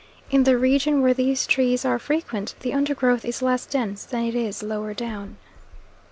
In 0.31 0.45
the 0.45 0.57
region 0.57 1.03
where 1.03 1.13
these 1.13 1.45
trees 1.45 1.85
are 1.85 1.99
frequent, 1.99 2.55
the 2.61 2.73
undergrowth 2.73 3.23
is 3.23 3.43
less 3.43 3.67
dense 3.67 4.03
than 4.03 4.25
it 4.25 4.33
is 4.33 4.63
lower 4.63 4.95
down. 4.95 5.37